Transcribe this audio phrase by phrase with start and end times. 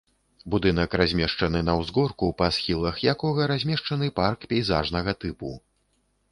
[0.53, 5.57] Будынак размешчаны на ўзгорку, па схілах якога размешчаны парк пейзажнага тыпу.